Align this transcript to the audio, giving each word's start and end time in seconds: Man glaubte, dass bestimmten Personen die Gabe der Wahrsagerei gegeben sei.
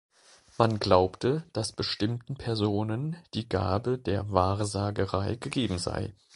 Man 0.57 0.79
glaubte, 0.79 1.43
dass 1.53 1.73
bestimmten 1.73 2.33
Personen 2.35 3.17
die 3.35 3.47
Gabe 3.47 3.99
der 3.99 4.31
Wahrsagerei 4.31 5.35
gegeben 5.35 5.77
sei. 5.77 6.15